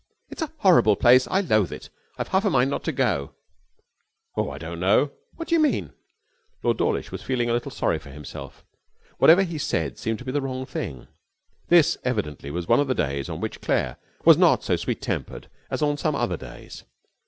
'It's 0.31 0.41
a 0.41 0.51
horrible 0.61 0.95
place. 0.95 1.27
I 1.29 1.41
loathe 1.41 1.71
it. 1.71 1.91
I've 2.17 2.29
half 2.29 2.43
a 2.43 2.49
mind 2.49 2.71
not 2.71 2.83
to 2.85 2.91
go.' 2.91 3.33
'Oh, 4.35 4.49
I 4.49 4.57
don't 4.57 4.79
know.' 4.79 5.11
'What 5.35 5.47
do 5.49 5.53
you 5.53 5.61
mean?' 5.61 5.93
Lord 6.63 6.77
Dawlish 6.79 7.11
was 7.11 7.21
feeling 7.21 7.51
a 7.51 7.53
little 7.53 7.69
sorry 7.69 7.99
for 7.99 8.09
himself. 8.09 8.65
Whatever 9.19 9.43
he 9.43 9.59
said 9.59 9.99
seemed 9.99 10.17
to 10.17 10.25
be 10.25 10.31
the 10.31 10.41
wrong 10.41 10.65
thing. 10.65 11.07
This 11.67 11.99
evidently 12.03 12.49
was 12.49 12.67
one 12.67 12.79
of 12.79 12.87
the 12.87 12.95
days 12.95 13.29
on 13.29 13.41
which 13.41 13.61
Claire 13.61 13.97
was 14.25 14.39
not 14.39 14.63
so 14.63 14.75
sweet 14.75 15.03
tempered 15.03 15.51
as 15.69 15.83
on 15.83 15.97
some 15.97 16.15
other 16.15 16.35
days. 16.35 16.83